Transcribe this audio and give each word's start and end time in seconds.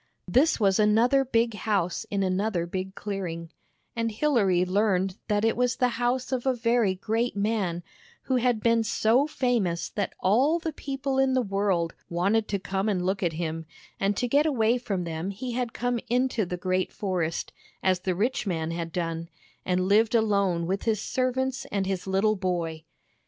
This 0.27 0.59
was 0.59 0.79
another 0.79 1.23
big 1.23 1.53
house 1.53 2.07
in 2.09 2.23
another 2.23 2.65
big 2.65 2.95
clearing, 2.95 3.51
and 3.95 4.11
Hilary 4.11 4.65
learned 4.65 5.17
that 5.27 5.45
it 5.45 5.55
was 5.55 5.75
the 5.75 5.89
house 6.01 6.31
of 6.31 6.47
a 6.47 6.55
very 6.55 6.95
great 6.95 7.35
man, 7.35 7.83
who 8.23 8.37
had 8.37 8.61
been 8.63 8.83
so 8.83 9.27
famous 9.27 9.89
that 9.89 10.15
all 10.19 10.57
the 10.57 10.73
people 10.73 11.19
in 11.19 11.35
the 11.35 11.41
world 11.43 11.93
wanted 12.09 12.47
to 12.47 12.57
come 12.57 12.89
and 12.89 13.05
look 13.05 13.21
at 13.21 13.33
him; 13.33 13.67
and 13.99 14.17
to 14.17 14.27
get 14.27 14.47
away 14.47 14.79
from 14.79 15.03
them 15.03 15.29
he 15.29 15.51
had 15.51 15.71
come 15.71 15.99
into 16.09 16.47
the 16.47 16.57
great 16.57 16.91
forest, 16.91 17.53
as 17.83 17.99
the 17.99 18.15
rich 18.15 18.47
man 18.47 18.71
had 18.71 18.91
done, 18.91 19.29
and 19.67 19.87
lived 19.87 20.15
alone 20.15 20.65
with 20.65 20.81
his 20.81 20.99
servants 20.99 21.65
and 21.65 21.85
his 21.85 22.07
little 22.07 22.35
boy. 22.35 22.83